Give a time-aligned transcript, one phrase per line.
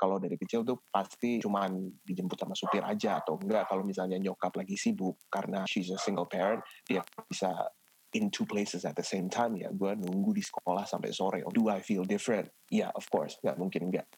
[0.00, 3.68] kalau dari kecil tuh pasti cuman dijemput sama supir aja atau enggak.
[3.68, 7.52] Kalau misalnya nyokap lagi sibuk karena she's a single parent dia bisa
[8.16, 9.68] in two places at the same time ya.
[9.68, 11.44] Gue nunggu di sekolah sampai sore.
[11.52, 12.48] Do I feel different?
[12.72, 13.36] Ya yeah, of course.
[13.44, 14.08] Nggak mungkin enggak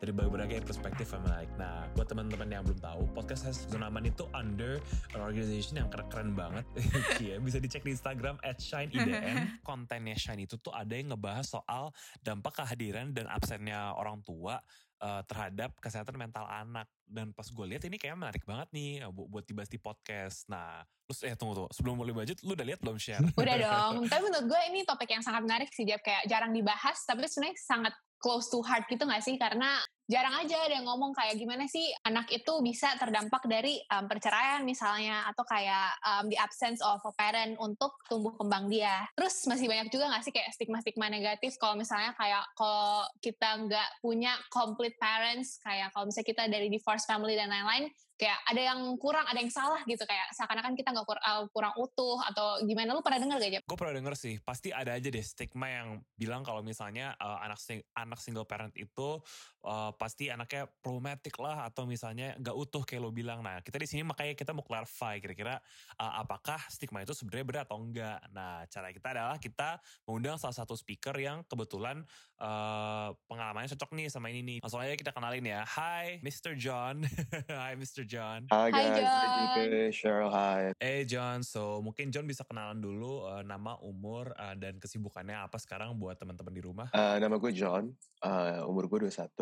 [0.00, 1.50] dari berbagai perspektif yang menarik.
[1.56, 4.80] Nah, buat teman-teman yang belum tahu, podcast Hashtag Zona Aman itu under
[5.14, 6.64] an organization yang keren-keren banget.
[7.24, 9.58] ya, bisa dicek di Instagram at ShineIDN.
[9.68, 14.58] Kontennya Shine itu tuh ada yang ngebahas soal dampak kehadiran dan absennya orang tua
[15.04, 19.28] uh, terhadap kesehatan mental anak dan pas gue lihat ini kayak menarik banget nih buat,
[19.28, 20.48] buat dibahas di podcast.
[20.48, 23.20] Nah, terus eh tunggu tuh sebelum mulai budget, lu udah lihat belum share?
[23.20, 24.08] Udah dong.
[24.08, 26.00] tapi menurut gue ini topik yang sangat menarik sih, Jab.
[26.00, 27.94] Kayak jarang dibahas, tapi sebenarnya sangat
[28.24, 29.36] close to heart gitu gak sih?
[29.36, 29.76] Karena
[30.08, 34.64] jarang aja ada yang ngomong kayak gimana sih anak itu bisa terdampak dari um, perceraian
[34.64, 39.04] misalnya atau kayak um, the absence of a parent untuk tumbuh kembang dia.
[39.12, 43.88] Terus masih banyak juga gak sih kayak stigma-stigma negatif kalau misalnya kayak kalau kita nggak
[44.00, 48.80] punya complete parents kayak kalau misalnya kita dari divorce family dan lain-lain kayak ada yang
[48.96, 52.94] kurang, ada yang salah gitu kayak seakan-akan kita nggak kur uh, kurang utuh atau gimana
[52.94, 56.46] lu pernah dengar gak Gue pernah denger sih, pasti ada aja deh stigma yang bilang
[56.46, 59.18] kalau misalnya uh, anak sing anak single parent itu
[59.66, 63.42] uh, pasti anaknya problematik lah atau misalnya nggak utuh kayak lo bilang.
[63.42, 65.58] Nah kita di sini makanya kita mau clarify kira-kira
[65.98, 68.18] uh, apakah stigma itu sebenarnya benar atau enggak.
[68.30, 72.04] Nah cara kita adalah kita mengundang salah satu speaker yang kebetulan
[72.38, 74.58] uh, pengalamannya cocok nih sama ini nih.
[74.62, 75.66] Langsung aja kita kenalin ya.
[75.66, 76.54] Hai Mr.
[76.54, 77.02] John.
[77.64, 78.03] Hai Mr.
[78.04, 78.46] John.
[78.52, 79.90] Hi guys, hi John.
[79.90, 80.70] Cheryl, hi.
[80.76, 85.56] Hey John, so mungkin John bisa kenalan dulu uh, nama, umur, uh, dan kesibukannya apa
[85.56, 86.88] sekarang buat teman-teman di rumah?
[86.92, 87.90] Uh, nama gue John,
[88.22, 89.32] uh, umur gue 21.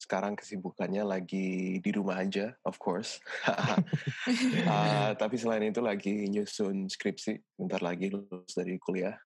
[0.00, 3.20] Sekarang kesibukannya lagi di rumah aja, of course.
[3.44, 9.18] uh, tapi selain itu lagi nyusun skripsi, bentar lagi lulus dari kuliah.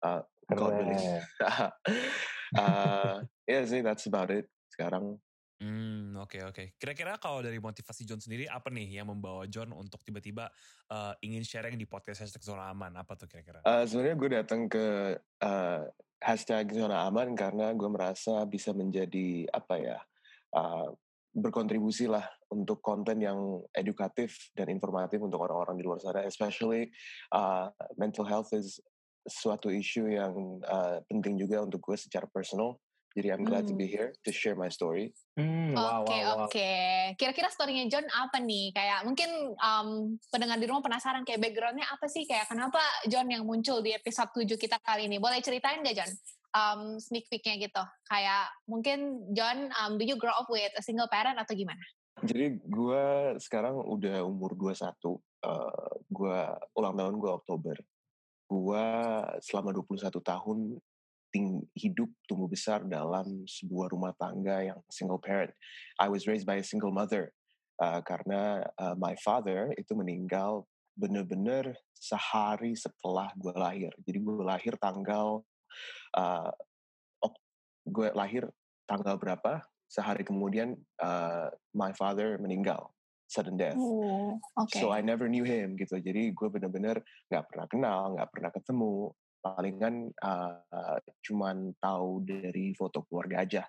[0.00, 0.22] Uh,
[0.54, 1.02] God willing.
[2.56, 5.18] uh, yeah sih, that's about it sekarang.
[5.56, 6.64] Hmm, oke oke.
[6.76, 10.52] Kira-kira kalau dari motivasi John sendiri apa nih yang membawa John untuk tiba-tiba
[10.92, 12.92] uh, ingin sharing di podcast hashtag zona aman?
[13.00, 13.64] Apa tuh kira-kira?
[13.64, 15.80] Uh, sebenarnya gue datang ke uh,
[16.20, 19.98] hashtag zona aman karena gue merasa bisa menjadi apa ya
[20.52, 20.92] uh,
[21.32, 26.92] berkontribusi lah untuk konten yang edukatif dan informatif untuk orang-orang di luar sana, especially
[27.32, 28.76] uh, mental health is
[29.24, 32.76] suatu isu yang uh, penting juga untuk gue secara personal
[33.16, 33.72] jadi I'm glad hmm.
[33.72, 35.16] to be here to share my story.
[35.40, 36.52] Hmm, oke oke.
[36.52, 37.16] Okay.
[37.16, 38.76] Kira-kira storynya John apa nih?
[38.76, 42.28] Kayak mungkin um, pendengar di rumah penasaran kayak backgroundnya apa sih?
[42.28, 42.76] Kayak kenapa
[43.08, 45.16] John yang muncul di episode 7 kita kali ini?
[45.16, 46.12] Boleh ceritain gak John?
[46.52, 47.80] Um, sneak peeknya gitu.
[48.04, 51.80] Kayak mungkin John, um, do you grow up with a single parent atau gimana?
[52.20, 53.04] Jadi gue
[53.40, 54.92] sekarang udah umur 21.
[55.40, 56.38] Uh, gue
[56.76, 57.76] ulang tahun gue Oktober.
[58.44, 58.86] Gue
[59.40, 60.58] selama 21 tahun
[61.36, 65.52] ting hidup tumbuh besar dalam sebuah rumah tangga yang single parent.
[66.00, 67.28] I was raised by a single mother
[67.76, 70.64] uh, karena uh, my father itu meninggal
[70.96, 73.92] benar-benar sehari setelah gue lahir.
[74.08, 75.44] Jadi gue lahir tanggal
[76.16, 76.50] uh,
[77.84, 78.48] gue lahir
[78.88, 79.60] tanggal berapa?
[79.92, 80.72] Sehari kemudian
[81.04, 82.96] uh, my father meninggal
[83.28, 83.76] sudden death.
[83.76, 84.80] Oh, okay.
[84.80, 86.00] So I never knew him gitu.
[86.00, 89.12] Jadi gue benar-benar nggak pernah kenal, nggak pernah ketemu
[89.54, 93.62] palingan uh, cuman tahu dari foto keluarga aja.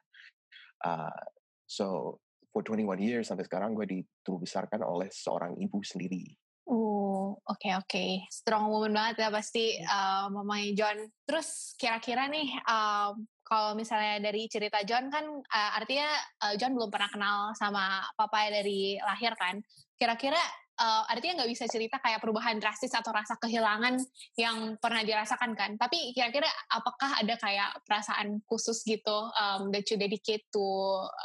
[0.82, 1.26] Uh,
[1.70, 2.18] so
[2.50, 6.34] for 21 years sampai sekarang gue ditumbuh besarkan oleh seorang ibu sendiri.
[6.68, 7.88] Oh, oke okay, oke.
[7.88, 8.12] Okay.
[8.28, 10.98] Strong woman banget ya pasti uh, mamanya John.
[11.24, 13.16] Terus kira-kira nih uh,
[13.48, 16.12] kalau misalnya dari cerita John kan uh, artinya
[16.44, 19.64] uh, John belum pernah kenal sama papa dari lahir kan.
[19.96, 20.40] Kira-kira
[20.78, 24.00] uh, artinya nggak bisa cerita kayak perubahan drastis atau rasa kehilangan
[24.38, 25.76] yang pernah dirasakan kan.
[25.76, 30.64] Tapi kira-kira apakah ada kayak perasaan khusus gitu um, that you dedicate to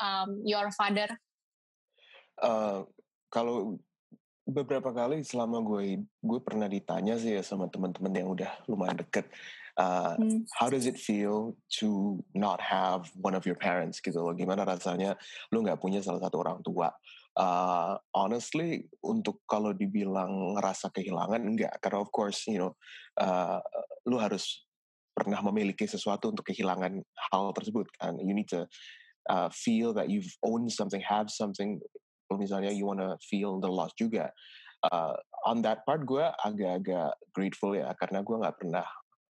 [0.01, 1.09] um, your father?
[2.41, 2.89] Uh,
[3.29, 3.79] kalau
[4.43, 9.31] beberapa kali selama gue gue pernah ditanya sih ya sama teman-teman yang udah lumayan deket
[9.79, 10.45] uh, hmm.
[10.59, 15.17] how does it feel to not have one of your parents gitu loh gimana rasanya
[15.55, 16.93] lu nggak punya salah satu orang tua
[17.33, 22.77] Uh, honestly, untuk kalau dibilang ngerasa kehilangan enggak, karena of course, you know,
[23.17, 23.57] uh,
[24.05, 24.69] lu harus
[25.17, 27.01] pernah memiliki sesuatu untuk kehilangan
[27.33, 28.21] hal tersebut kan.
[28.21, 28.69] You need to
[29.33, 31.81] uh, feel that you've owned something, have something.
[32.29, 34.29] Kalau misalnya you wanna feel the loss juga.
[34.85, 35.17] Uh,
[35.49, 38.85] on that part gue agak-agak grateful ya, karena gue nggak pernah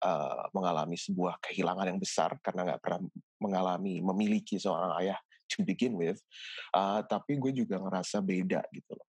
[0.03, 3.01] uh, mengalami sebuah kehilangan yang besar karena nggak pernah
[3.41, 5.17] mengalami memiliki seorang ayah
[5.47, 6.19] to begin with,
[6.75, 9.07] uh, tapi gue juga ngerasa beda gitu loh.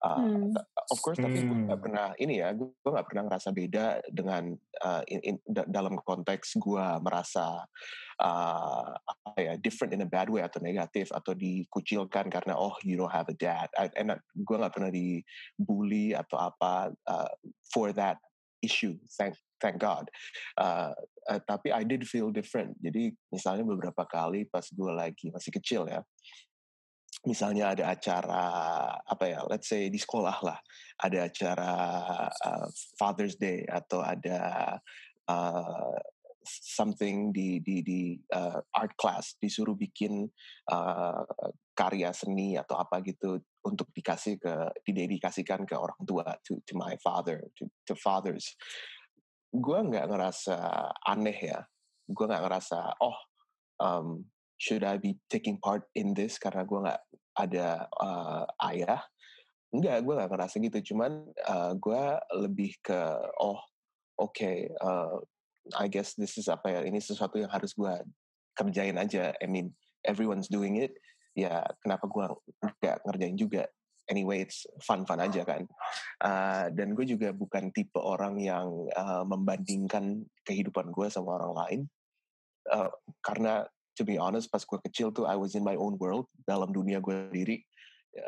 [0.00, 0.56] Uh, hmm.
[0.88, 1.84] Of course, tapi gue gak hmm.
[1.84, 6.86] pernah ini ya, gue gak pernah ngerasa beda dengan uh, in, in, dalam konteks gue
[7.04, 7.68] merasa
[8.16, 12.96] uh, apa ya different in a bad way atau negatif atau dikucilkan karena oh you
[12.96, 13.68] don't have a dad.
[13.76, 17.30] I, and gue gak pernah dibully atau apa uh,
[17.68, 18.16] for that
[18.64, 18.96] issue.
[19.20, 20.08] Thank thank God.
[20.56, 20.96] Uh,
[21.28, 22.74] uh, tapi I did feel different.
[22.80, 26.00] Jadi misalnya beberapa kali pas gue lagi masih kecil ya,
[27.28, 28.44] misalnya ada acara
[29.04, 30.58] apa ya, let's say di sekolah lah,
[31.04, 31.72] ada acara
[32.32, 32.66] uh,
[32.96, 34.74] Father's Day atau ada
[35.28, 35.96] uh,
[36.44, 38.00] something di di di
[38.32, 40.24] uh, art class disuruh bikin
[40.72, 41.22] uh,
[41.76, 44.54] karya seni atau apa gitu untuk dikasih ke
[44.84, 48.56] didedikasikan ke orang tua to to my father to to fathers
[49.50, 50.56] gue nggak ngerasa
[51.06, 51.60] aneh ya
[52.06, 53.18] gue nggak ngerasa oh
[53.82, 54.24] um,
[54.60, 57.02] should I be taking part in this karena gue nggak
[57.38, 59.02] ada uh, ayah
[59.70, 60.78] Enggak, gue gak ngerasa gitu.
[60.92, 62.02] Cuman uh, gue
[62.42, 63.00] lebih ke,
[63.38, 63.62] oh
[64.18, 65.14] oke, okay, uh,
[65.78, 67.94] I guess this is apa ya, ini sesuatu yang harus gue
[68.58, 69.30] kerjain aja.
[69.38, 69.70] I mean,
[70.02, 70.90] everyone's doing it.
[71.38, 72.26] Ya, kenapa gue
[72.82, 73.70] gak ngerjain juga?
[74.10, 75.62] Anyway it's fun-fun aja kan.
[76.20, 81.80] Uh, dan gue juga bukan tipe orang yang uh, membandingkan kehidupan gue sama orang lain.
[82.68, 82.90] Uh,
[83.24, 83.64] karena
[83.94, 86.98] to be honest pas gue kecil tuh I was in my own world dalam dunia
[86.98, 87.62] gue sendiri.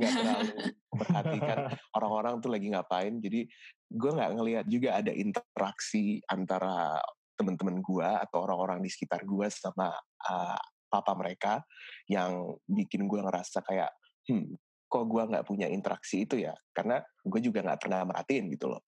[0.00, 0.48] nggak terlalu
[0.88, 1.58] perhatikan
[1.92, 3.20] orang-orang tuh lagi ngapain.
[3.20, 3.44] Jadi
[3.92, 6.96] gue nggak ngelihat juga ada interaksi antara
[7.36, 9.92] teman-teman gue atau orang-orang di sekitar gue sama
[10.30, 10.58] uh,
[10.88, 11.60] papa mereka
[12.06, 13.90] yang bikin gue ngerasa kayak
[14.28, 14.56] hmm,
[14.88, 16.54] kok gue nggak punya interaksi itu ya?
[16.70, 18.82] Karena gue juga nggak pernah merhatiin gitu loh.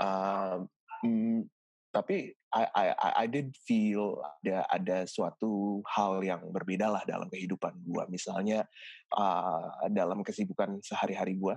[0.00, 0.64] Uh,
[1.04, 1.44] mm,
[1.92, 2.86] tapi I, I,
[3.24, 8.04] I did feel ada ada suatu hal yang berbeda lah dalam kehidupan gue.
[8.08, 8.64] Misalnya
[9.12, 11.56] uh, dalam kesibukan sehari-hari gue,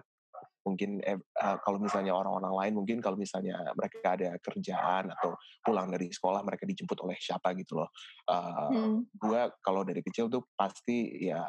[0.65, 6.09] mungkin uh, kalau misalnya orang-orang lain mungkin kalau misalnya mereka ada kerjaan atau pulang dari
[6.09, 7.93] sekolah mereka dijemput oleh siapa gitu loh.
[8.25, 8.97] Uh, hmm.
[9.13, 11.45] gue kalau dari kecil tuh pasti ya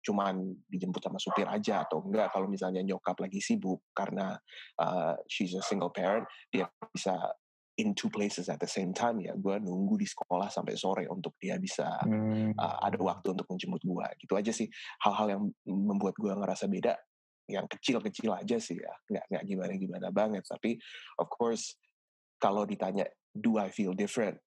[0.00, 2.32] cuman dijemput sama supir aja atau enggak.
[2.32, 4.32] Kalau misalnya nyokap lagi sibuk karena
[4.80, 7.16] uh, she's a single parent dia bisa
[7.74, 9.36] in two places at the same time ya.
[9.36, 12.56] Gue nunggu di sekolah sampai sore untuk dia bisa hmm.
[12.56, 14.68] uh, ada waktu untuk menjemput gue gitu aja sih.
[15.04, 16.94] Hal-hal yang membuat gue ngerasa beda
[17.48, 20.80] yang kecil-kecil aja sih ya nggak nggak gimana-gimana banget tapi
[21.20, 21.76] of course
[22.40, 23.04] kalau ditanya
[23.34, 24.40] do I feel different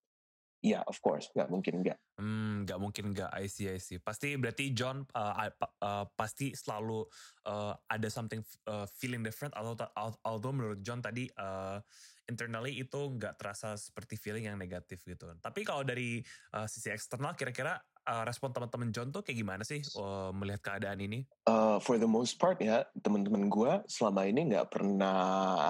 [0.65, 1.99] Ya, yeah, of course, nggak mungkin nggak.
[2.17, 3.29] Hmm, nggak mungkin nggak.
[3.29, 4.01] I see, I see.
[4.01, 7.05] Pasti berarti John uh, uh, pasti selalu
[7.45, 9.53] uh, ada something uh, feeling different.
[9.53, 9.85] Although,
[10.25, 11.77] although menurut John tadi uh,
[12.25, 15.29] internally itu nggak terasa seperti feeling yang negatif gitu.
[15.37, 16.25] Tapi kalau dari
[16.57, 17.77] uh, sisi eksternal, kira-kira
[18.07, 21.27] uh, respon teman-teman John tuh kayak gimana sih uh, melihat keadaan ini?
[21.45, 25.69] Uh, for the most part ya, teman-teman gue selama ini nggak pernah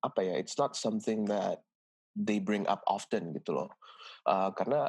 [0.00, 1.64] apa ya, it's not something that
[2.14, 3.70] they bring up often gitu loh
[4.28, 4.88] uh, karena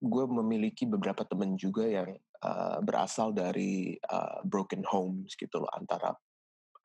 [0.00, 6.14] gue memiliki beberapa teman juga yang uh, berasal dari uh, broken homes gitu loh antara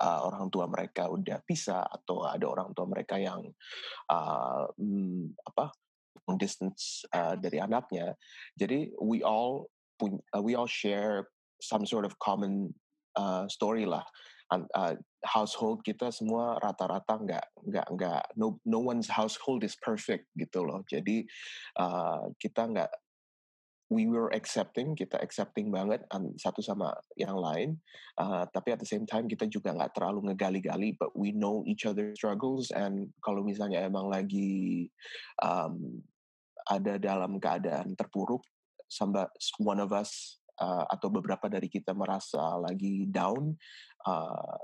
[0.03, 3.47] uh, orang tua mereka udah pisah atau ada orang tua mereka yang
[4.11, 4.65] uh,
[5.47, 5.65] apa
[6.39, 8.15] distance uh, dari anaknya.
[8.57, 9.69] Jadi we all
[9.99, 11.29] punya uh, we all share
[11.61, 12.73] some sort of common
[13.15, 14.03] uh, story lah.
[14.53, 14.93] Uh,
[15.25, 20.85] household kita semua rata-rata nggak nggak nggak no no one's household is perfect gitu loh.
[20.85, 21.25] Jadi
[21.81, 22.91] uh, kita nggak
[23.89, 26.01] we were accepting kita accepting banget
[26.41, 27.77] satu sama yang lain
[28.17, 31.85] uh, tapi at the same time kita juga nggak terlalu ngegali-gali but we know each
[31.85, 34.89] other struggles and kalau misalnya emang lagi
[35.45, 36.01] um,
[36.65, 38.41] ada dalam keadaan terpuruk
[38.89, 39.29] sama
[39.61, 43.53] one of us uh, atau beberapa dari kita merasa lagi down
[44.09, 44.57] uh,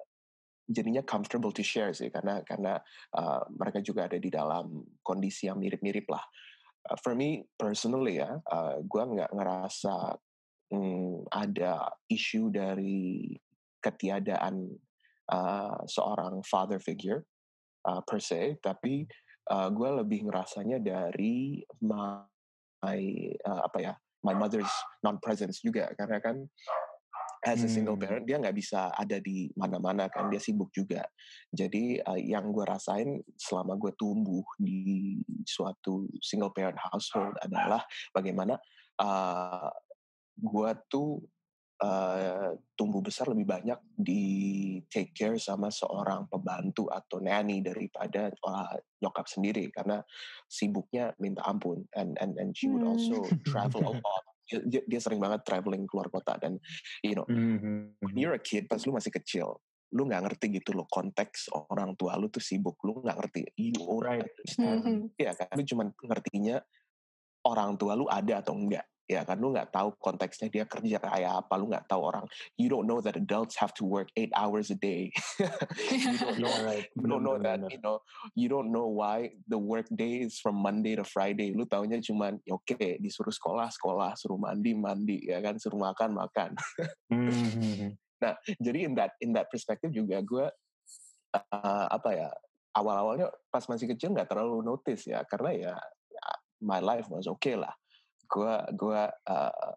[0.71, 2.79] jadinya comfortable to share sih karena karena
[3.13, 6.23] uh, mereka juga ada di dalam kondisi yang mirip-mirip lah.
[6.81, 10.17] Uh, for me personally ya, uh, gue nggak ngerasa
[10.73, 13.37] um, ada isu dari
[13.81, 14.65] ketiadaan
[15.29, 17.21] uh, seorang father figure
[17.85, 19.05] uh, per se, tapi
[19.53, 22.99] uh, gue lebih ngerasanya dari my
[23.45, 23.93] uh, apa ya
[24.25, 24.71] my mother's
[25.05, 25.89] non presence juga.
[25.97, 26.45] Karena kan
[27.41, 28.05] as a single Hmm.
[28.05, 31.01] parent dia nggak bisa ada di mana-mana kan dia sibuk juga.
[31.49, 37.81] Jadi uh, yang gue rasain selama gue tumbuh di suatu single parent household adalah
[38.13, 38.61] bagaimana
[39.01, 39.73] uh,
[40.37, 41.17] gue tuh
[41.81, 44.23] uh, tumbuh besar lebih banyak di
[44.93, 49.73] take care sama seorang pembantu atau nanny daripada uh, nyokap sendiri.
[49.73, 49.97] Karena
[50.45, 54.25] sibuknya minta ampun and and and she would also travel a lot
[54.67, 56.59] dia, dia- sering banget traveling keluar kota dan
[56.99, 58.01] you know Mhm.
[58.03, 61.95] when you're a kid pas lu masih kecil lu nggak ngerti gitu loh konteks orang
[61.95, 64.23] tua lu tuh sibuk lu nggak ngerti you Right.
[64.23, 64.99] understand Mhm.
[65.19, 66.63] ya kan lu cuma ngertinya
[67.43, 71.43] orang tua lu ada atau enggak ya kan lu nggak tahu konteksnya dia kerja kayak
[71.43, 72.23] apa lu nggak tahu orang
[72.55, 75.11] you don't know that adults have to work eight hours a day
[75.91, 76.87] you don't know right.
[76.95, 77.99] you don't know that you know
[78.39, 82.39] you don't know why the work day is from Monday to Friday lu taunya cuman
[82.47, 86.55] ya oke disuruh sekolah sekolah suruh mandi mandi ya kan suruh makan makan
[87.11, 87.91] Mhm.
[88.65, 90.45] jadi in that in that perspective juga gue
[91.35, 92.29] uh, apa ya
[92.77, 95.73] awal-awalnya pas masih kecil nggak terlalu notice ya karena ya
[96.07, 96.25] ya,
[96.63, 97.73] my life was okay lah
[98.31, 99.75] gue gue uh,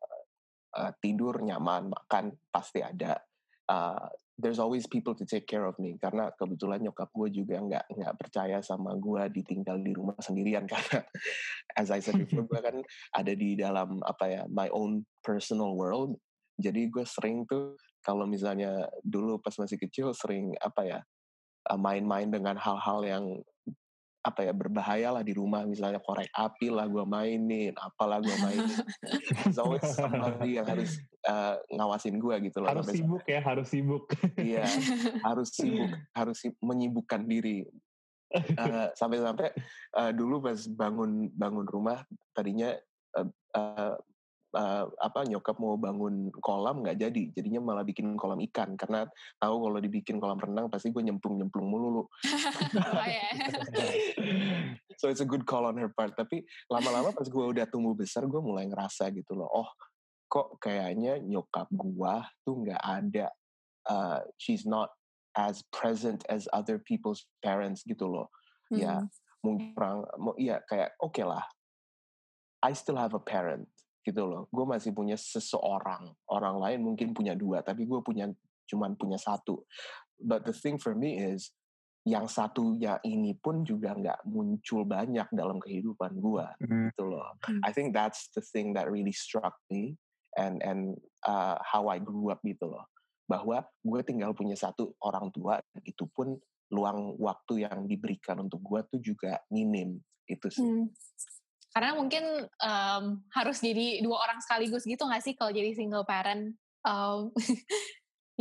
[0.78, 3.18] uh, tidur nyaman makan pasti ada.
[3.66, 4.06] Uh,
[4.38, 8.14] there's always people to take care of me karena kebetulan nyokap gue juga nggak nggak
[8.18, 11.06] percaya sama gue ditinggal di rumah sendirian karena
[11.78, 12.82] as I said before gue kan
[13.14, 16.18] ada di dalam apa ya my own personal world.
[16.54, 21.00] Jadi gue sering tuh kalau misalnya dulu pas masih kecil sering apa ya
[21.70, 23.24] uh, main-main dengan hal-hal yang
[24.24, 28.72] apa ya berbahaya lah di rumah misalnya korek api lah gue mainin apalah gue mainin
[29.44, 30.96] There's always somebody yang harus
[31.28, 34.04] uh, ngawasin gue gitu loh Harus sampai sibuk ya, harus sibuk.
[34.40, 34.64] iya
[35.20, 37.68] harus sibuk harus menyibukkan diri
[38.34, 39.48] Eh, sampai-sampai
[39.94, 42.02] eh, dulu pas bangun bangun rumah
[42.34, 42.74] tadinya
[43.14, 43.94] eh, eh,
[44.54, 48.78] eh, apa nyokap mau bangun kolam nggak jadi jadinya malah bikin kolam ikan.
[48.78, 49.04] Karena
[49.42, 52.06] tahu kalau dibikin kolam renang pasti gue nyemplung nyemplung mulu
[52.88, 53.28] oh ya
[55.00, 56.14] so it's a good call on her part.
[56.14, 59.68] Tapi lama-lama pas gue udah tumbuh besar gue mulai ngerasa gitu loh oh
[60.30, 63.26] kok kayaknya nyokap gue tuh nggak ada
[63.90, 64.90] uh, she's not
[65.34, 68.30] as present as other people's parents gitu loh.
[68.72, 69.10] Ya Hmm.
[69.44, 69.98] mungkin orang
[70.40, 71.44] iya kayak oke lah
[72.64, 73.68] I still have a parent
[74.04, 78.28] gitu loh gue masih punya seseorang orang lain mungkin punya dua tapi gue punya
[78.68, 79.64] cuman punya satu
[80.20, 81.50] but the thing for me is
[82.04, 86.92] yang satunya ini pun juga nggak muncul banyak dalam kehidupan gue Hmm.
[86.92, 87.64] gitu loh Hmm.
[87.64, 89.96] I think that's the thing that really struck me
[90.36, 92.84] and and uh, how I grew up gitu loh
[93.24, 96.36] bahwa gue tinggal punya satu orang tua dan itu pun
[96.68, 99.96] luang waktu yang diberikan untuk gue tuh juga minim
[100.28, 100.92] itu sih Hmm.
[101.74, 103.04] Karena mungkin em,
[103.34, 106.54] harus jadi dua orang sekaligus gitu nggak sih kalau jadi single parent?
[106.86, 107.34] Um,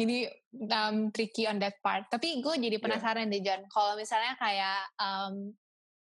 [0.02, 0.30] ini
[0.70, 2.06] um, tricky on that part.
[2.14, 3.66] Tapi gue jadi penasaran deh John.
[3.74, 5.50] Kalau misalnya kayak um,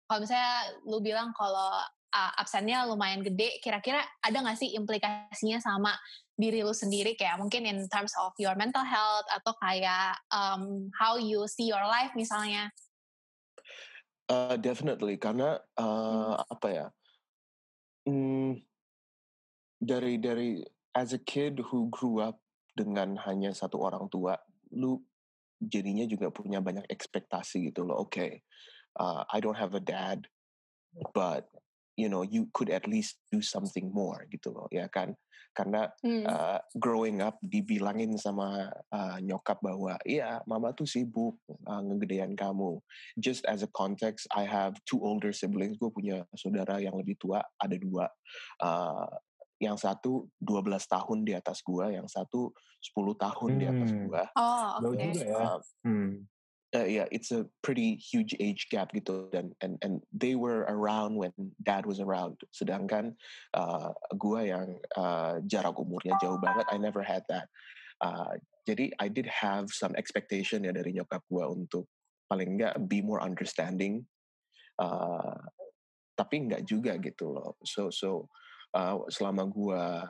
[0.09, 5.93] kalau misalnya lu bilang kalau uh, absennya lumayan gede, kira-kira ada nggak sih implikasinya sama
[6.33, 11.13] diri lu sendiri kayak mungkin in terms of your mental health atau kayak um, how
[11.19, 12.73] you see your life misalnya?
[14.29, 16.85] Uh, definitely karena uh, apa ya
[18.07, 18.59] hmm,
[19.79, 20.59] dari dari
[20.95, 22.39] as a kid who grew up
[22.75, 24.39] dengan hanya satu orang tua
[24.75, 24.99] lu
[25.59, 28.43] jadinya juga punya banyak ekspektasi gitu loh oke
[28.99, 30.27] uh, I don't have a dad
[31.11, 31.51] but
[31.99, 35.11] you know you could at least do something more gitu loh ya kan
[35.51, 36.23] karena Hmm.
[36.29, 41.35] uh, growing up dibilangin sama uh, nyokap bahwa iya mama tuh sibuk
[41.67, 42.79] uh, ngegedean kamu
[43.19, 47.43] just as a context I have two older siblings gue punya saudara yang lebih tua
[47.59, 48.07] ada dua
[48.63, 49.09] uh,
[49.59, 54.07] yang satu 12 tahun di atas gua yang satu 10 tahun di atas Hmm.
[54.07, 55.03] gua Oh, oke.
[55.03, 55.35] juga ya.
[55.35, 56.13] Uh, Hmm.
[56.75, 61.17] Uh, yeah, it's a pretty huge age gap gitu dan and and they were around
[61.17, 61.33] when
[61.65, 62.37] dad was around.
[62.53, 63.17] Sedangkan
[63.57, 67.49] uh, gua yang uh, jarak umurnya jauh banget, I never had that.
[67.99, 68.37] Uh,
[68.69, 71.89] jadi I did have some expectation ya dari nyokap gua untuk
[72.29, 74.05] paling enggak be more understanding.
[74.79, 75.35] Uh,
[76.13, 77.57] tapi enggak juga gitu loh.
[77.65, 78.29] So so
[78.77, 80.05] uh, selama gua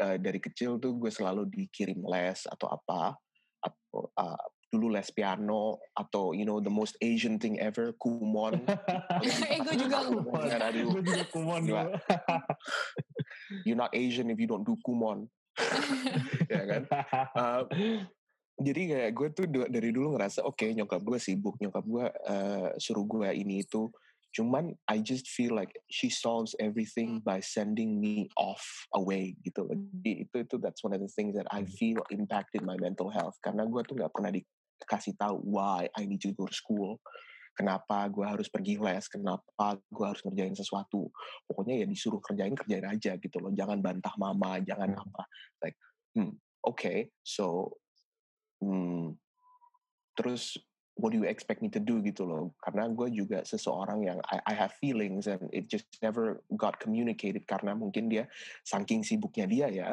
[0.00, 3.14] uh, dari kecil tuh gue selalu dikirim les atau apa
[3.60, 8.64] atau uh, dulu les piano atau you know the most Asian thing ever kumon.
[9.52, 10.48] Eh gue juga Kumon.
[10.48, 10.88] Dulu.
[10.96, 11.62] Gue juga kumon
[13.68, 15.28] you're not Asian if you don't do kumon.
[16.52, 16.82] Ya kan?
[17.36, 17.62] Uh,
[18.56, 23.04] jadi kayak gue tuh dari dulu ngerasa oke nyokap gue sibuk nyokap gue uh, suruh
[23.04, 23.92] gue ini itu.
[24.32, 28.64] Cuman I just feel like she solves everything by sending me off
[28.96, 29.76] away gitu loh.
[29.76, 33.36] Jadi itu itu that's one of the things that I feel impacted my mental health.
[33.44, 34.32] Karena gue tuh nggak pernah
[34.92, 37.00] dikasih tahu why I need to go to school
[37.52, 41.12] kenapa gue harus pergi les, kenapa gue harus ngerjain sesuatu.
[41.44, 43.52] Pokoknya ya disuruh kerjain, kerjain aja gitu loh.
[43.52, 45.22] Jangan bantah mama, jangan apa.
[45.60, 45.76] Like,
[46.16, 46.32] hmm,
[46.64, 47.76] oke, okay, so,
[48.64, 49.16] hmm,
[50.16, 50.56] terus
[50.96, 52.56] what do you expect me to do gitu loh.
[52.60, 57.44] Karena gue juga seseorang yang I, I have feelings and it just never got communicated
[57.44, 58.28] karena mungkin dia
[58.64, 59.90] saking sibuknya dia ya.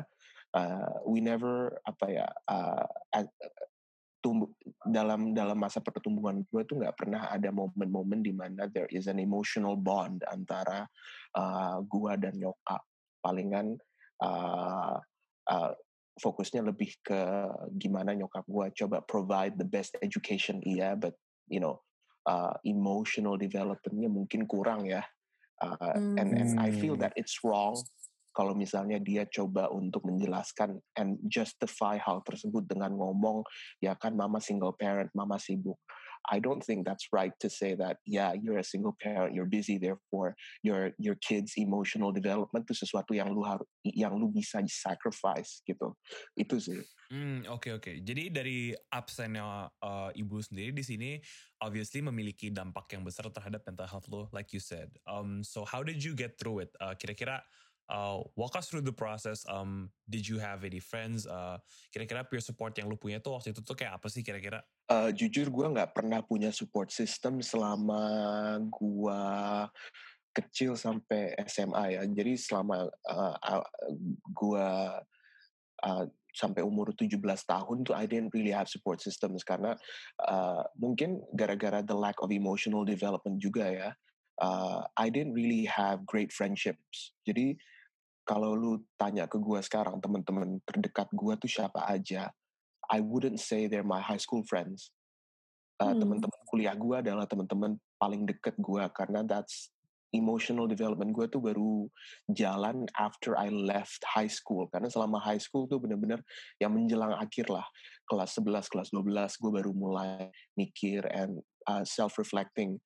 [0.50, 2.82] Uh, we never apa ya uh,
[4.20, 4.52] tumbuh
[4.84, 9.20] dalam dalam masa pertumbuhan gue tuh nggak pernah ada momen-momen di mana there is an
[9.20, 10.84] emotional bond antara
[11.40, 12.84] uh, gue dan nyokap
[13.24, 13.80] palingan
[14.24, 15.00] uh,
[15.48, 15.72] uh,
[16.20, 17.20] fokusnya lebih ke
[17.80, 21.16] gimana nyokap gue coba provide the best education iya but
[21.48, 21.80] you know
[22.28, 25.00] uh, emotional developmentnya mungkin kurang ya
[25.64, 26.20] uh, mm.
[26.20, 27.04] and and I feel hmm.
[27.08, 27.80] that it's wrong
[28.40, 33.44] kalau misalnya dia coba untuk menjelaskan and justify hal tersebut dengan ngomong
[33.84, 35.76] ya kan mama single parent, mama sibuk.
[36.32, 39.76] I don't think that's right to say that yeah you're a single parent, you're busy,
[39.76, 45.60] therefore your your kids emotional development itu sesuatu yang lu harus yang lu bisa sacrifice
[45.68, 45.92] gitu.
[46.40, 46.80] Itu sih.
[47.12, 47.84] Hmm, oke okay, oke.
[47.84, 47.96] Okay.
[48.00, 48.60] Jadi dari
[48.94, 51.12] absennya uh, ibu sendiri di sini
[51.60, 54.88] obviously memiliki dampak yang besar terhadap mental health lo, like you said.
[55.10, 56.72] Um, so how did you get through it?
[56.80, 57.69] Uh, kira-kira Uh,
[58.38, 59.46] walk us through the process.
[59.50, 61.26] Um, did you have any friends?
[61.26, 61.58] Uh,
[61.90, 64.62] kira-kira peer support yang lu punya tuh waktu itu tuh kayak apa sih kira-kira?
[64.90, 68.02] Uh, jujur gue nggak pernah punya support system selama
[68.70, 69.22] gue
[70.34, 72.02] kecil sampai SMA ya.
[72.06, 73.66] Jadi selama uh, uh,
[74.30, 74.68] gue
[75.84, 79.74] uh, sampai umur 17 tahun tuh I didn't really have support systems karena
[80.24, 83.90] uh, mungkin gara-gara the lack of emotional development juga ya.
[84.40, 87.12] Uh, I didn't really have great friendships.
[87.28, 87.60] Jadi
[88.30, 92.30] kalau lu tanya ke gue sekarang teman-teman terdekat gue tuh siapa aja,
[92.86, 94.94] I wouldn't say they're my high school friends.
[95.82, 96.06] Uh, hmm.
[96.06, 99.74] Teman-teman kuliah gue adalah teman-teman paling deket gue karena that's
[100.14, 101.86] emotional development gue tuh baru
[102.34, 106.22] jalan after I left high school karena selama high school tuh bener-bener
[106.58, 107.66] yang menjelang akhir lah
[108.10, 109.06] kelas 11 kelas 12
[109.38, 111.38] gue baru mulai mikir and
[111.70, 112.82] uh, self reflecting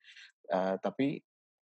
[0.52, 1.24] uh, tapi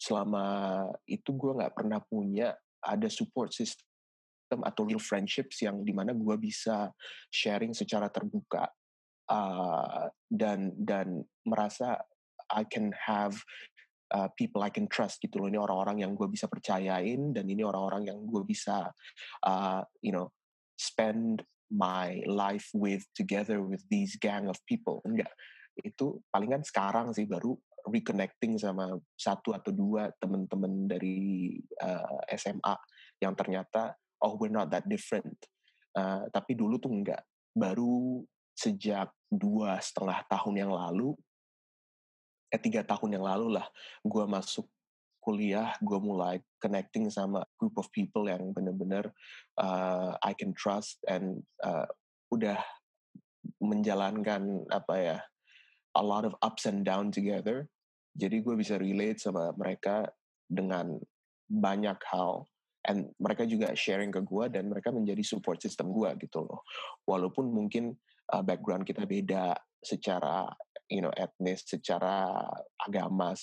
[0.02, 2.50] selama itu gue nggak pernah punya
[2.84, 3.86] ada support system
[4.62, 6.90] atau real friendships yang di mana gue bisa
[7.30, 8.70] sharing secara terbuka
[9.30, 11.98] uh, dan dan merasa
[12.46, 13.34] I can have
[14.14, 15.50] uh, people I can trust gitu loh.
[15.50, 18.86] Ini orang-orang yang gue bisa percayain dan ini orang-orang yang gue bisa
[19.42, 20.30] uh, you know
[20.78, 25.02] spend my life with together with these gang of people.
[25.02, 25.34] Enggak
[25.76, 27.52] itu palingan sekarang sih baru
[27.86, 32.74] reconnecting sama satu atau dua teman-teman dari uh, eh, SMA
[33.22, 35.36] yang ternyata oh we're not that different.
[35.96, 37.22] Uh, tapi dulu tuh enggak.
[37.56, 38.20] Baru
[38.52, 41.16] sejak dua setengah tahun yang lalu,
[42.52, 43.66] eh tiga tahun yang lalu lah,
[44.04, 44.68] gue masuk
[45.20, 49.10] kuliah, gue mulai connecting sama group of people yang bener-bener
[49.58, 51.88] uh, I can trust and uh,
[52.30, 52.62] udah
[53.58, 55.18] menjalankan apa ya
[55.98, 57.66] a lot of ups and down together
[58.16, 60.08] jadi gue bisa relate sama mereka
[60.48, 60.96] dengan
[61.46, 62.48] banyak hal.
[62.86, 66.62] And mereka juga sharing ke gue dan mereka menjadi support system gue gitu loh.
[67.04, 67.92] Walaupun mungkin
[68.32, 70.46] uh, background kita beda secara
[70.86, 72.46] you know etnis, secara
[72.78, 73.34] agama,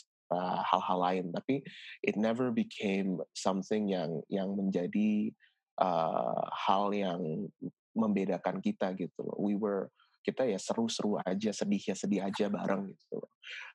[0.63, 1.25] hal-hal lain.
[1.35, 1.61] Tapi
[2.01, 5.29] it never became something yang yang menjadi
[5.77, 7.51] uh, hal yang
[7.93, 9.37] membedakan kita gitu loh.
[9.37, 13.19] We were kita ya seru-seru aja, sedih ya sedih aja bareng gitu.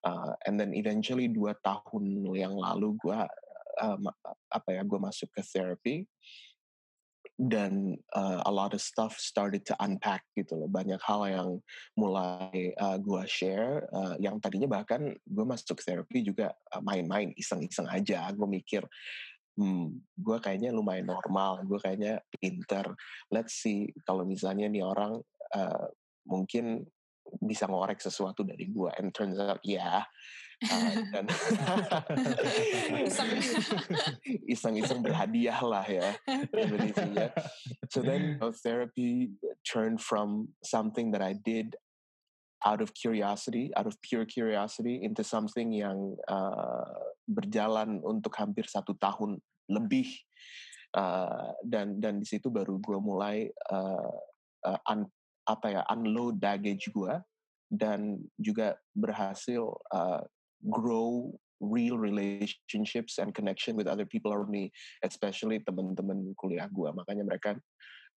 [0.02, 3.18] Uh, and then eventually dua tahun yang lalu gue
[3.78, 3.98] uh,
[4.50, 5.96] apa ya gue masuk ke therapy
[7.38, 10.66] dan uh, a lot of stuff started to unpack gitu loh.
[10.66, 11.50] Banyak hal yang
[11.94, 16.50] mulai uh, gue share uh, yang tadinya bahkan gue masuk therapy juga
[16.82, 18.26] main-main iseng-iseng aja.
[18.34, 18.82] Gue mikir
[19.54, 22.94] hmm, gue kayaknya lumayan normal gue kayaknya pinter.
[23.30, 25.22] Let's see kalau misalnya nih orang
[25.54, 25.86] uh,
[26.28, 26.84] mungkin
[27.40, 30.00] bisa ngorek sesuatu dari gue and turns out ya yeah.
[30.64, 31.26] uh, dan
[34.52, 36.16] iseng-iseng berhadiah lah ya
[36.52, 37.32] Indonesia
[37.92, 39.32] so then therapy
[39.64, 41.76] turned from something that I did
[42.64, 48.96] out of curiosity out of pure curiosity into something yang uh, berjalan untuk hampir satu
[48.96, 49.36] tahun
[49.68, 50.08] lebih.
[50.96, 54.12] Uh, dan dan di situ baru gue mulai uh,
[54.64, 54.80] uh,
[55.48, 57.16] apa ya unload baggage gue
[57.72, 60.20] dan juga berhasil uh,
[60.68, 64.70] grow real relationships and connection with other people around me,
[65.02, 66.88] especially teman-teman kuliah gue.
[66.94, 67.58] Makanya mereka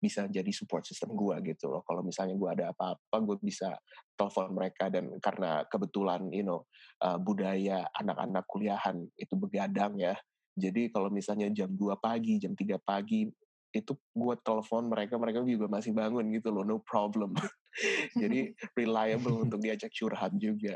[0.01, 1.85] bisa jadi support system gue gitu loh.
[1.85, 3.69] Kalau misalnya gue ada apa-apa, gue bisa
[4.17, 6.65] telepon mereka dan karena kebetulan, you know,
[7.05, 10.17] uh, budaya anak-anak kuliahan itu begadang ya.
[10.57, 13.29] Jadi kalau misalnya jam 2 pagi, jam 3 pagi,
[13.71, 17.35] itu gue telepon mereka, mereka juga masih bangun gitu loh, no problem.
[18.21, 20.75] jadi reliable untuk diajak curhat juga.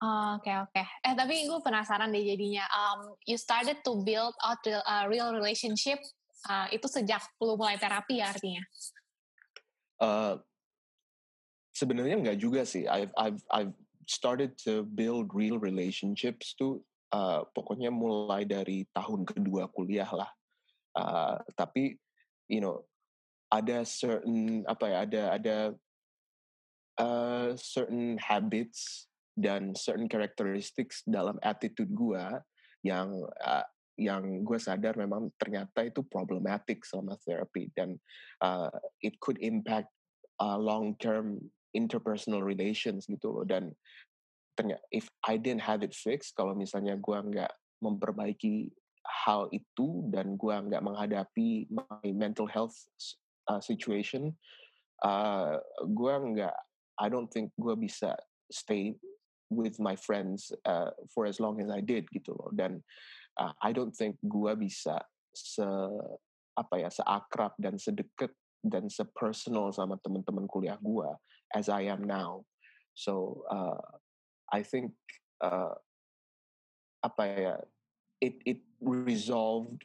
[0.00, 0.72] Oke okay, oke.
[0.72, 0.86] Okay.
[1.04, 2.64] Eh tapi gue penasaran deh jadinya.
[2.72, 6.00] Um, you started to build out the uh, real relationship
[6.48, 8.64] uh, itu sejak lu mulai terapi ya artinya?
[10.00, 10.40] Uh,
[11.76, 12.88] sebenarnya enggak juga sih.
[12.88, 13.76] I've I've I've
[14.08, 16.80] started to build real relationships tuh
[17.12, 20.32] uh, pokoknya mulai dari tahun kedua kuliah lah.
[20.90, 21.94] Uh, tapi
[22.50, 22.82] you know
[23.50, 25.56] ada certain apa ya ada ada
[26.98, 29.06] uh, certain habits
[29.38, 32.24] dan certain characteristics dalam attitude gue
[32.82, 33.10] yang
[33.42, 33.66] uh,
[34.00, 38.00] yang gue sadar memang ternyata itu problematic selama therapy dan
[38.40, 38.72] uh,
[39.04, 39.92] it could impact
[40.40, 41.38] uh, long term
[41.76, 43.44] interpersonal relations gitu loh.
[43.44, 43.76] Dan
[44.56, 47.52] ternyata if I didn't have it fixed kalau misalnya gue nggak
[47.84, 48.72] memperbaiki
[49.06, 52.76] hal itu dan gue nggak menghadapi my mental health
[53.48, 54.32] uh, situation
[55.04, 56.56] uh, gue nggak
[57.00, 58.12] I don't think gue bisa
[58.52, 58.92] stay
[59.48, 62.84] with my friends uh, for as long as I did gitu loh dan
[63.40, 65.00] uh, I don't think gue bisa
[65.32, 65.64] se
[66.58, 71.08] apa ya seakrab dan sedekat dan sepersonal sama teman-teman kuliah gue
[71.56, 72.44] as I am now.
[72.92, 73.80] So uh,
[74.52, 74.92] I think
[75.40, 75.72] uh,
[77.00, 77.54] apa ya
[78.20, 79.84] it it resolved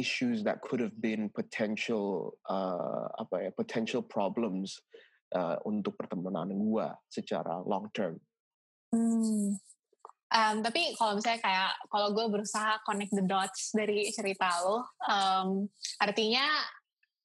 [0.00, 4.80] issues that could have been potential uh, apa ya potential problems
[5.36, 8.16] uh, untuk pertemanan gue secara long term.
[8.94, 9.60] Hmm.
[10.28, 15.68] Um, tapi kalau misalnya kayak kalau gue berusaha connect the dots dari cerita lo, um,
[16.00, 16.44] artinya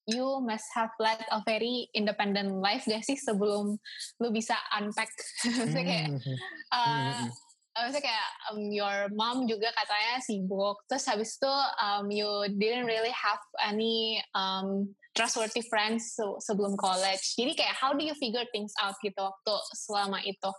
[0.07, 3.75] you must have led a very independent life gak sih sebelum
[4.23, 5.11] lu bisa unpack?
[5.75, 6.15] kayak,
[6.71, 7.27] uh,
[7.73, 12.29] maksudnya kayak um, your mom juga katanya sibuk, terus habis itu um, you
[12.61, 16.13] didn't really have any um, trustworthy friends
[16.45, 17.33] sebelum college.
[17.33, 20.51] Jadi kayak how do you figure things out gitu waktu selama itu?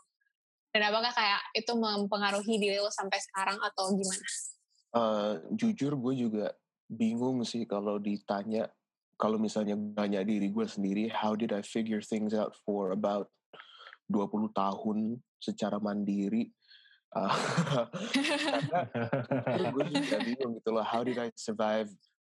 [0.74, 4.26] Dan apakah kayak itu mempengaruhi diri lo sampai sekarang atau gimana?
[4.94, 6.46] Uh, jujur gue juga
[6.90, 8.70] bingung sih kalau ditanya
[9.14, 13.30] kalau misalnya banyak diri gue sendiri how did I figure things out for about
[14.10, 16.52] 20 tahun secara mandiri
[19.46, 21.88] karena gue juga bingung gitu loh how did I survive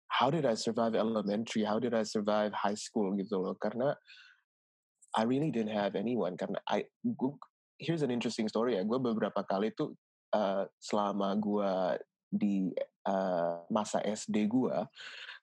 [0.10, 3.98] how did I survive elementary how did I survive high school gitu loh karena
[5.16, 7.34] I really didn't have anyone karena I gue,
[7.80, 8.84] here's an interesting story ya.
[8.84, 9.96] Gue beberapa kali tuh
[10.36, 11.72] uh, selama gue
[12.28, 12.56] di
[13.08, 14.76] uh, masa SD gue,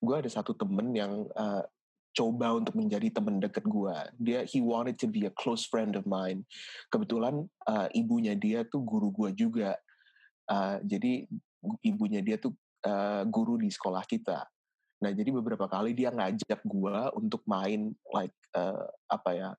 [0.05, 1.65] gue ada satu temen yang uh,
[2.13, 3.97] coba untuk menjadi teman dekat gue.
[4.21, 6.45] Dia he wanted to be a close friend of mine.
[6.93, 9.77] Kebetulan uh, ibunya dia tuh guru gue juga.
[10.47, 11.25] Uh, jadi
[11.83, 12.53] ibunya dia tuh
[12.85, 14.45] uh, guru di sekolah kita.
[15.03, 19.51] Nah jadi beberapa kali dia ngajak gue untuk main like uh, apa ya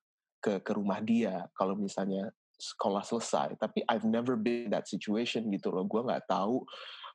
[0.44, 5.52] ke ke rumah dia kalau misalnya sekolah selesai tapi I've never been in that situation
[5.52, 6.64] gitu loh gue nggak tahu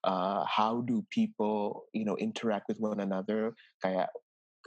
[0.04, 4.12] uh, how do people you know interact with one another kayak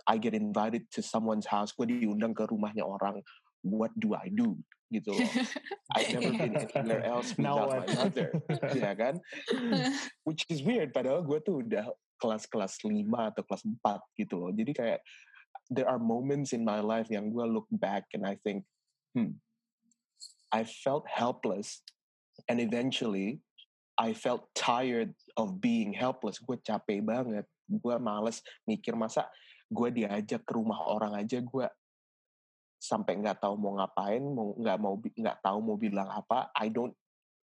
[0.07, 3.21] I get invited to someone's house gue diundang ke rumahnya orang
[3.61, 4.57] what do I do
[4.91, 5.29] gitu loh
[5.95, 8.29] I've never been anywhere else without my mother
[8.77, 9.21] ya kan
[10.27, 11.87] which is weird padahal gue tuh udah
[12.21, 14.99] kelas-kelas 5 atau kelas 4 gitu loh jadi kayak
[15.71, 18.67] there are moments in my life yang gue look back and I think
[19.15, 19.39] hmm
[20.51, 21.79] I felt helpless
[22.51, 23.39] and eventually
[24.01, 26.41] I felt tired of being helpless.
[26.41, 27.45] Gue capek banget.
[27.69, 29.29] Gue males mikir masa
[29.71, 31.67] gue diajak ke rumah orang aja gue
[32.81, 36.49] sampai nggak tahu mau ngapain, mau nggak mau nggak tahu mau bilang apa.
[36.57, 36.97] I don't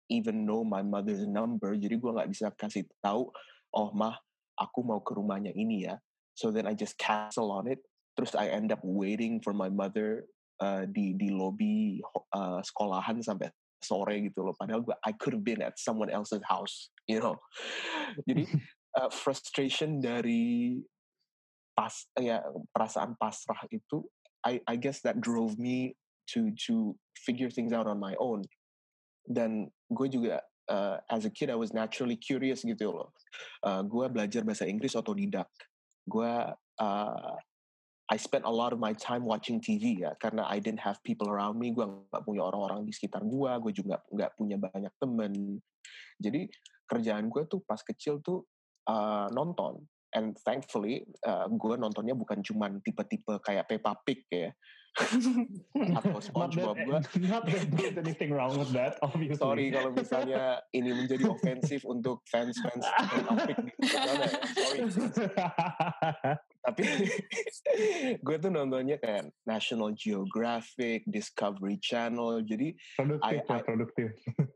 [0.10, 1.78] even know my mother's number.
[1.78, 3.30] Jadi gue nggak bisa kasih tahu.
[3.70, 4.18] Oh mah,
[4.58, 6.02] aku mau ke rumahnya ini ya.
[6.34, 7.80] So then I just cancel on it.
[8.18, 10.26] Terus I end up waiting for my mother
[10.60, 12.04] uh, di di lobby
[12.36, 13.48] uh, sekolahan sampai
[13.80, 17.40] sore gitu loh padahal gue I could have been at someone else's house you know
[18.28, 18.44] jadi
[19.00, 20.76] uh, frustration dari
[21.80, 22.44] pas ya
[22.76, 24.04] perasaan pasrah itu
[24.44, 25.96] I I guess that drove me
[26.36, 28.44] to to figure things out on my own.
[29.24, 33.16] Dan gue juga uh, as a kid I was naturally curious gitu loh.
[33.64, 35.48] Uh, gue belajar bahasa Inggris otodidak.
[36.04, 36.52] Gue
[36.84, 37.36] uh,
[38.10, 41.32] I spent a lot of my time watching TV ya karena I didn't have people
[41.32, 41.72] around me.
[41.72, 45.64] Gue nggak punya orang-orang di sekitar gue gue juga nggak punya banyak temen.
[46.20, 46.52] Jadi
[46.92, 48.44] kerjaan gue tuh pas kecil tuh
[48.92, 49.80] uh, nonton
[50.14, 54.50] and thankfully uh, gue nontonnya bukan cuman tipe-tipe kayak Peppa Pig ya
[56.00, 57.00] atau SpongeBob gue
[57.32, 59.40] not that there's anything wrong with that obviously.
[59.40, 64.30] Sorry kalau misalnya ini menjadi ofensif untuk fans-fans sana ya.
[64.58, 64.80] sorry.
[66.68, 66.84] Tapi
[68.20, 74.10] gue tuh nontonnya kayak National Geographic, Discovery Channel, jadi produktif I- lah, I- produktif.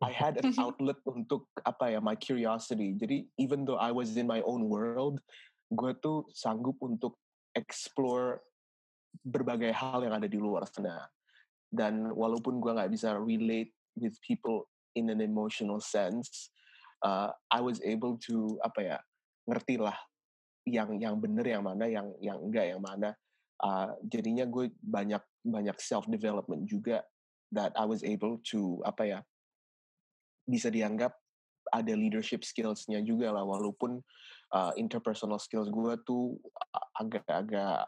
[0.04, 2.92] I had an outlet untuk apa ya my curiosity.
[3.00, 5.24] Jadi even though I was in my own world,
[5.72, 7.16] gue tuh sanggup untuk
[7.56, 8.44] explore
[9.22, 11.06] berbagai hal yang ada di luar sana.
[11.70, 14.66] Dan walaupun gue nggak bisa relate with people
[14.98, 16.50] in an emotional sense,
[17.06, 18.98] uh, I was able to apa ya
[19.50, 19.98] ngerti lah
[20.66, 23.14] yang yang bener yang mana, yang yang enggak yang mana.
[23.64, 27.04] Uh, jadinya gue banyak banyak self development juga
[27.54, 29.20] that I was able to apa ya
[30.44, 31.16] bisa dianggap
[31.72, 34.04] ada leadership skills-nya juga lah walaupun
[34.52, 36.36] uh, interpersonal skills gue tuh
[37.00, 37.88] agak-agak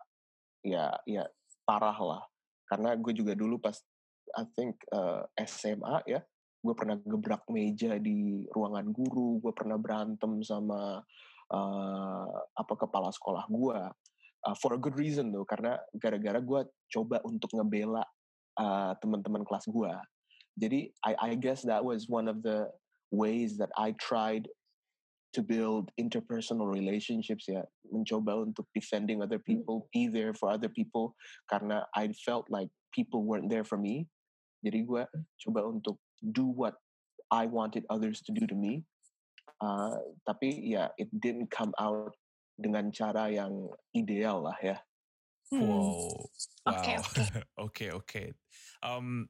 [0.66, 1.30] ya ya
[1.64, 2.24] parah lah.
[2.66, 3.78] Karena gue juga dulu pas
[4.34, 6.26] I think uh, SMA ya
[6.66, 10.98] gue pernah gebrak meja di ruangan guru gue pernah berantem sama
[11.54, 13.80] uh, apa kepala sekolah gue
[14.50, 18.02] uh, for a good reason tuh karena gara-gara gue coba untuk ngebela
[18.58, 19.94] uh, teman-teman kelas gue.
[20.56, 22.72] Jadi I, I guess that was one of the
[23.12, 24.48] ways that I tried
[25.36, 31.16] to build interpersonal relationships ya mencoba untuk defending other people be there for other people
[31.48, 34.12] karena I felt like people weren't there for me
[34.60, 35.04] jadi gue
[35.48, 36.76] coba untuk do what
[37.32, 38.84] I wanted others to do to me
[39.56, 39.96] Uh,
[40.28, 42.12] tapi ya it didn't come out
[42.60, 44.76] dengan cara yang ideal lah ya
[45.54, 45.62] Hmm.
[45.62, 46.26] Wow.
[46.66, 47.04] Oke, Wow.
[47.70, 48.24] Oke, oke.
[48.82, 49.30] Um,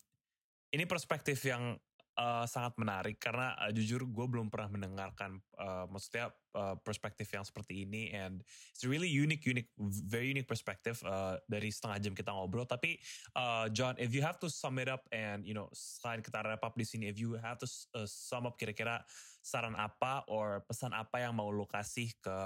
[0.71, 1.75] ini perspektif yang
[2.17, 3.19] uh, sangat menarik.
[3.19, 8.11] Karena uh, jujur gue belum pernah mendengarkan uh, maksudnya uh, perspektif yang seperti ini.
[8.15, 9.71] And it's really unique unique
[10.07, 12.67] very unique perspective uh, dari setengah jam kita ngobrol.
[12.67, 12.97] Tapi
[13.35, 16.63] uh, John if you have to sum it up and you know selain kita wrap
[16.63, 19.03] up di sini if you have to uh, sum up kira-kira
[19.45, 22.37] saran apa or pesan apa yang mau lo kasih ke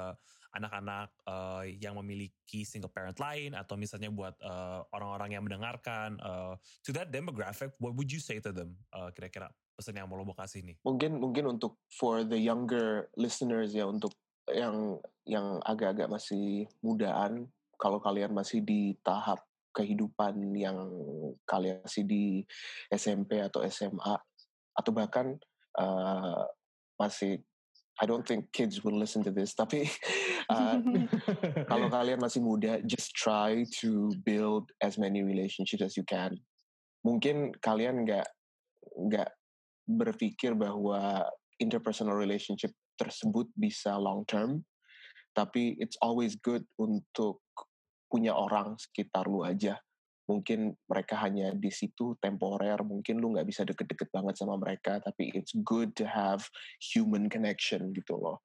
[0.55, 6.57] anak-anak uh, yang memiliki single parent lain atau misalnya buat uh, orang-orang yang mendengarkan uh,
[6.81, 8.73] to that demographic what would you say to them?
[8.89, 13.71] Uh, kira-kira pesan yang mau lo kasih nih mungkin mungkin untuk for the younger listeners
[13.71, 14.11] ya untuk
[14.51, 17.47] yang yang agak-agak masih mudaan
[17.79, 19.39] kalau kalian masih di tahap
[19.71, 20.75] kehidupan yang
[21.47, 22.43] kalian masih di
[22.91, 24.19] SMP atau SMA
[24.75, 25.39] atau bahkan
[25.79, 26.43] uh,
[26.99, 27.39] masih
[27.99, 29.83] I don't think kids will listen to this tapi
[30.53, 30.79] uh,
[31.67, 36.35] kalau kalian masih muda just try to build as many relationships as you can.
[37.03, 38.27] Mungkin kalian nggak
[39.07, 39.29] nggak
[39.87, 41.27] berpikir bahwa
[41.59, 44.63] interpersonal relationship tersebut bisa long term
[45.33, 47.39] tapi it's always good untuk
[48.11, 49.79] punya orang sekitar lu aja
[50.29, 55.33] mungkin mereka hanya di situ temporer mungkin lu nggak bisa deket-deket banget sama mereka tapi
[55.33, 56.45] it's good to have
[56.77, 58.37] human connection gitu loh.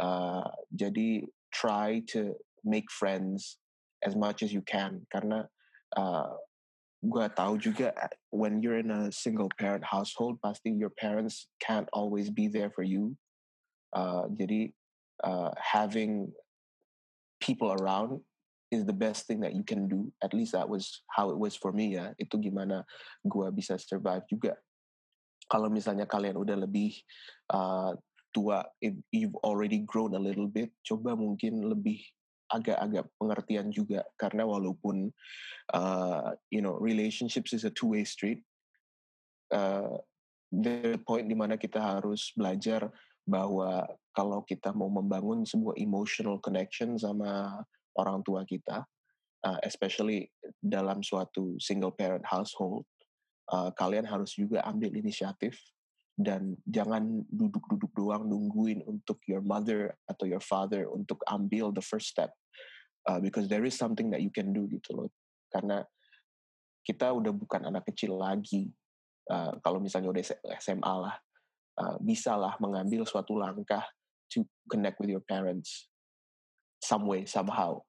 [0.00, 2.32] Uh, jadi try to
[2.64, 3.60] make friends
[4.00, 5.44] as much as you can karena
[6.00, 6.32] uh,
[7.04, 11.86] gue tahu juga uh, when you're in a single parent household pasti your parents can't
[11.92, 13.12] always be there for you.
[13.92, 14.72] Uh, jadi
[15.24, 16.30] uh, having
[17.40, 18.20] people around
[18.70, 20.12] is the best thing that you can do.
[20.22, 22.12] At least that was how it was for me ya.
[22.20, 22.84] Itu gimana
[23.24, 24.56] gue bisa survive juga.
[25.48, 26.92] Kalau misalnya kalian udah lebih
[27.52, 27.96] uh,
[28.28, 28.60] tua
[29.08, 32.04] you've already grown a little bit coba mungkin lebih
[32.52, 34.04] agak-agak pengertian juga.
[34.20, 35.08] Karena walaupun
[35.72, 38.44] uh, you know relationships is a two way street
[39.52, 39.96] uh,
[40.52, 42.88] the point di mana kita harus belajar
[43.28, 43.84] bahwa
[44.16, 47.60] kalau kita mau membangun sebuah emotional connection sama
[47.96, 48.84] orang tua kita
[49.46, 52.84] uh, especially dalam suatu single parent household
[53.52, 55.56] uh, kalian harus juga ambil inisiatif
[56.18, 62.10] dan jangan duduk-duduk doang nungguin untuk your mother atau your father untuk ambil the first
[62.10, 62.34] step
[63.06, 65.08] uh, because there is something that you can do gitu loh.
[65.46, 65.86] Karena
[66.82, 68.66] kita udah bukan anak kecil lagi
[69.30, 70.24] uh, kalau misalnya udah
[70.58, 71.14] SMA lah
[71.78, 73.86] uh, bisa lah mengambil suatu langkah
[74.26, 75.86] to connect with your parents
[76.80, 77.82] some way somehow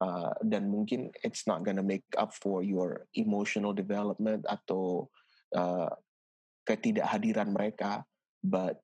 [0.00, 5.06] uh, dan mungkin it's not gonna make up for your emotional development atau
[5.54, 5.90] uh,
[6.68, 8.02] ketidakhadiran mereka,
[8.42, 8.80] but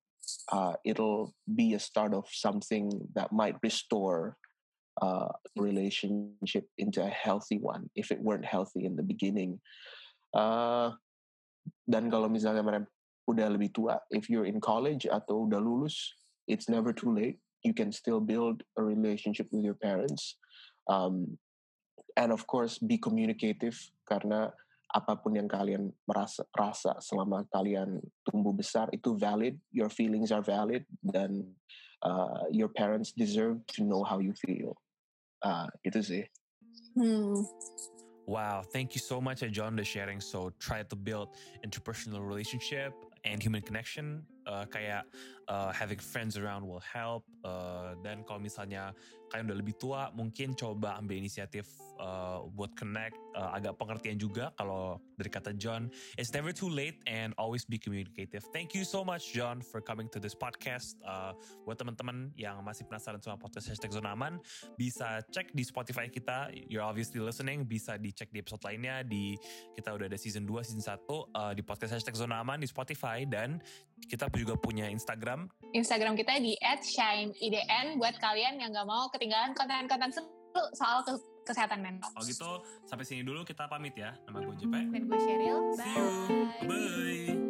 [0.53, 4.37] uh, it'll be a start of something that might restore
[5.01, 9.59] uh, relationship into a healthy one if it weren't healthy in the beginning.
[10.37, 10.93] Uh,
[11.89, 12.87] dan kalau misalnya mereka
[13.27, 16.15] udah lebih tua, if you're in college atau udah lulus,
[16.51, 17.39] it's never too late.
[17.63, 20.37] You can still build a relationship with your parents.
[20.89, 21.39] Um,
[22.17, 23.77] and of course, be communicative
[24.09, 24.51] karena
[24.91, 30.83] apapun yang kalian merasa rasa selama kalian tumbuh besar itu valid, your feelings are valid
[31.01, 31.47] dan
[32.03, 34.75] uh, your parents deserve to know how you feel.
[35.41, 36.25] Uh, itu sih.
[36.99, 37.47] Hmm.
[38.31, 40.21] Wow, thank you so much, John, the sharing.
[40.21, 41.35] So try to build
[41.67, 44.25] interpersonal relationship and human connection.
[44.49, 45.05] Uh, kayak
[45.47, 47.23] uh, having friends around will help.
[47.45, 48.91] Uh, dan kalau misalnya
[49.31, 51.69] kalian udah lebih tua, mungkin coba ambil inisiatif
[52.03, 53.15] uh, buat connect.
[53.31, 55.87] Uh, agak pengertian juga kalau dari kata John,
[56.19, 58.43] it's never too late and always be communicative.
[58.51, 60.99] Thank you so much, John, for coming to this podcast.
[61.07, 64.43] Uh, buat teman-teman yang masih penasaran sama podcast hashtag Zona Aman,
[64.75, 66.51] bisa cek di Spotify kita.
[66.67, 67.69] You're obviously listening.
[67.71, 69.07] Bisa dicek di episode lainnya.
[69.07, 69.39] Di
[69.79, 73.10] kita udah ada season 2, season 1 uh, di podcast hashtag Zona Aman di Spotify
[73.27, 73.59] dan
[74.09, 75.47] kita juga punya Instagram.
[75.71, 80.29] Instagram kita di @shineidn buat kalian yang nggak mau ketinggalan konten-konten seru
[80.75, 82.11] soal ke- kesehatan mental.
[82.11, 82.51] Kalau gitu
[82.87, 84.15] sampai sini dulu kita pamit ya.
[84.27, 84.75] Nama gue JP.
[84.91, 85.59] Dan gue Cheryl.
[85.79, 86.07] See you.
[86.67, 87.50] Bye.